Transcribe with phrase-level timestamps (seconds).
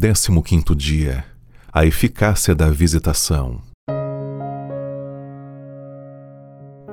[0.00, 1.24] 15 dia.
[1.72, 3.60] A eficácia da visitação.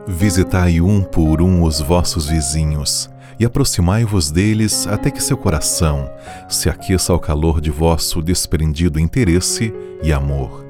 [0.07, 3.07] Visitai um por um os vossos vizinhos,
[3.39, 6.09] e aproximai-vos deles até que seu coração
[6.49, 10.65] se aqueça ao calor de vosso desprendido interesse e amor.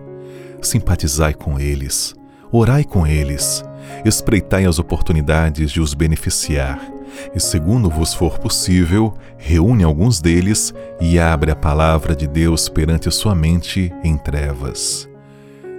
[0.61, 2.13] Simpatizai com eles,
[2.52, 3.63] orai com eles,
[4.04, 6.95] espreitai as oportunidades de os beneficiar
[7.34, 13.09] e, segundo vos for possível, reúne alguns deles e abre a palavra de Deus perante
[13.11, 15.07] sua mente em trevas.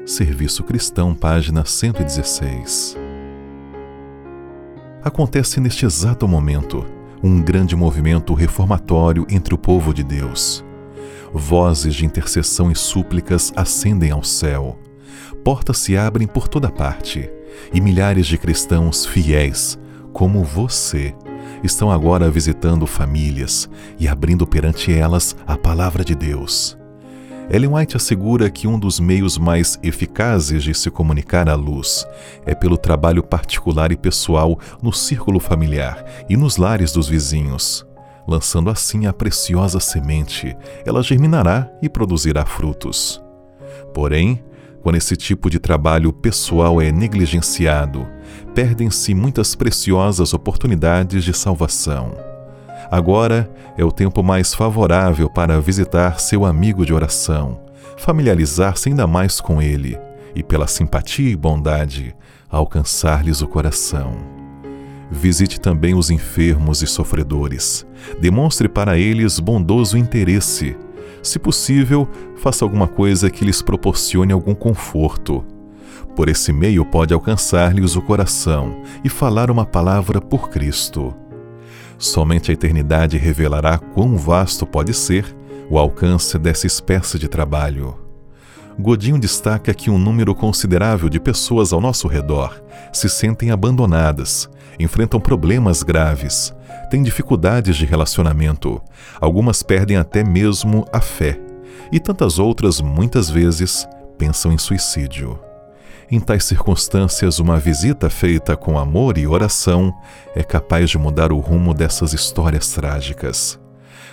[0.04, 2.96] Serviço Cristão, página 116.
[5.02, 6.84] Acontece neste exato momento
[7.22, 10.64] um grande movimento reformatório entre o povo de Deus.
[11.32, 14.78] Vozes de intercessão e súplicas ascendem ao céu.
[15.45, 17.30] Portas se abrem por toda parte
[17.73, 19.78] e milhares de cristãos fiéis,
[20.12, 21.14] como você,
[21.62, 23.68] estão agora visitando famílias
[23.98, 26.77] e abrindo perante elas a palavra de Deus.
[27.48, 32.04] Ellen White assegura que um dos meios mais eficazes de se comunicar à luz
[32.45, 37.87] é pelo trabalho particular e pessoal no círculo familiar e nos lares dos vizinhos.
[38.26, 43.23] Lançando assim a preciosa semente, ela germinará e produzirá frutos.
[43.95, 44.42] Porém,
[44.82, 48.09] quando esse tipo de trabalho pessoal é negligenciado,
[48.54, 52.12] perdem-se muitas preciosas oportunidades de salvação.
[52.90, 57.60] Agora é o tempo mais favorável para visitar seu amigo de oração,
[57.96, 59.98] familiarizar-se ainda mais com ele
[60.34, 62.14] e, pela simpatia e bondade,
[62.48, 64.16] alcançar-lhes o coração.
[65.10, 67.87] Visite também os enfermos e sofredores.
[68.20, 70.76] Demonstre para eles bondoso interesse
[71.26, 75.44] se possível, faça alguma coisa que lhes proporcione algum conforto.
[76.16, 81.14] Por esse meio pode alcançar-lhes o coração e falar uma palavra por Cristo.
[81.98, 85.36] Somente a eternidade revelará quão vasto pode ser
[85.69, 87.98] o alcance dessa espécie de trabalho.
[88.78, 94.48] Godinho destaca que um número considerável de pessoas ao nosso redor se sentem abandonadas,
[94.78, 96.54] enfrentam problemas graves,
[96.91, 98.80] têm dificuldades de relacionamento,
[99.20, 101.38] algumas perdem até mesmo a fé,
[101.92, 103.86] e tantas outras, muitas vezes,
[104.18, 105.45] pensam em suicídio.
[106.08, 109.92] Em tais circunstâncias, uma visita feita com amor e oração
[110.36, 113.58] é capaz de mudar o rumo dessas histórias trágicas.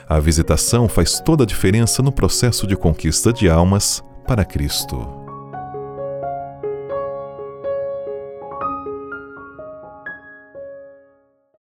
[0.09, 5.22] A visitação faz toda a diferença no processo de conquista de almas para Cristo.